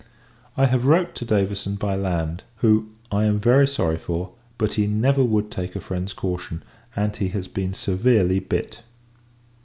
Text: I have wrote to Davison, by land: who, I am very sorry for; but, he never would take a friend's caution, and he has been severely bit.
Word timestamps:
I 0.57 0.65
have 0.65 0.87
wrote 0.87 1.13
to 1.13 1.25
Davison, 1.25 1.75
by 1.75 1.95
land: 1.95 2.41
who, 2.55 2.89
I 3.11 3.25
am 3.25 3.39
very 3.39 3.67
sorry 3.67 3.99
for; 3.99 4.31
but, 4.57 4.73
he 4.73 4.87
never 4.87 5.23
would 5.23 5.51
take 5.51 5.75
a 5.75 5.79
friend's 5.79 6.13
caution, 6.13 6.63
and 6.95 7.15
he 7.15 7.27
has 7.29 7.47
been 7.47 7.75
severely 7.75 8.39
bit. 8.39 8.79